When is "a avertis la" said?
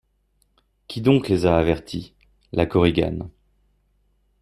1.45-2.65